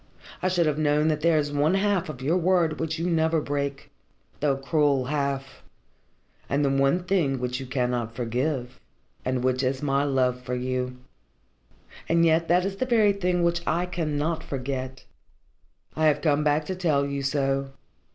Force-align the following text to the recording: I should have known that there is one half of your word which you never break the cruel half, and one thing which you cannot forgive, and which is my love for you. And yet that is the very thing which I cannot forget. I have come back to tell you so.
I 0.41 0.47
should 0.47 0.65
have 0.65 0.79
known 0.79 1.09
that 1.09 1.21
there 1.21 1.37
is 1.37 1.51
one 1.51 1.75
half 1.75 2.09
of 2.09 2.23
your 2.23 2.35
word 2.35 2.79
which 2.79 2.97
you 2.97 3.07
never 3.07 3.39
break 3.39 3.91
the 4.39 4.55
cruel 4.55 5.05
half, 5.05 5.61
and 6.49 6.79
one 6.79 7.03
thing 7.03 7.39
which 7.39 7.59
you 7.59 7.67
cannot 7.67 8.15
forgive, 8.15 8.79
and 9.23 9.43
which 9.43 9.61
is 9.61 9.83
my 9.83 10.03
love 10.03 10.41
for 10.41 10.55
you. 10.55 10.97
And 12.09 12.25
yet 12.25 12.47
that 12.47 12.65
is 12.65 12.77
the 12.77 12.87
very 12.87 13.13
thing 13.13 13.43
which 13.43 13.61
I 13.67 13.85
cannot 13.85 14.43
forget. 14.43 15.05
I 15.95 16.07
have 16.07 16.21
come 16.23 16.43
back 16.43 16.65
to 16.65 16.75
tell 16.75 17.05
you 17.05 17.21
so. 17.21 17.69